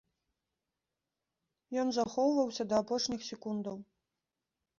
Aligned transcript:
Ён 1.81 1.87
захоўваўся 1.99 2.63
да 2.73 2.81
апошніх 2.85 3.21
секундаў. 3.29 3.77